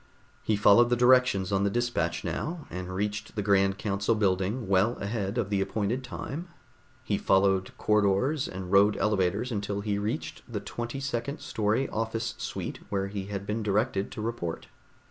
He 0.41 0.55
followed 0.55 0.89
the 0.89 0.95
directions 0.95 1.51
on 1.51 1.63
the 1.63 1.69
dispatch 1.69 2.23
now, 2.23 2.65
and 2.71 2.91
reached 2.95 3.35
the 3.35 3.43
grand 3.43 3.77
council 3.77 4.15
building 4.15 4.67
well 4.67 4.97
ahead 4.97 5.37
of 5.37 5.51
the 5.51 5.61
appointed 5.61 6.03
time. 6.03 6.47
He 7.03 7.19
followed 7.19 7.71
corridors 7.77 8.47
and 8.47 8.71
rode 8.71 8.97
elevators 8.97 9.51
until 9.51 9.81
he 9.81 9.99
reached 9.99 10.41
the 10.51 10.59
twenty 10.59 10.99
second 11.01 11.39
story 11.39 11.87
office 11.89 12.33
suite 12.39 12.79
where 12.89 13.09
he 13.09 13.25
had 13.27 13.45
been 13.45 13.61
directed 13.61 14.11
to 14.13 14.21
report. 14.23 14.69